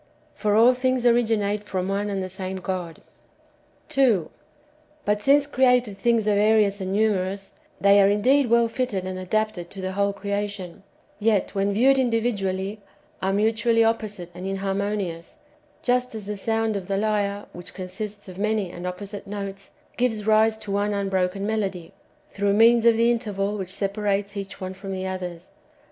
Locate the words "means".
22.53-22.87